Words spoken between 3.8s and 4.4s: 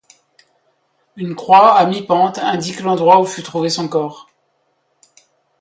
corps.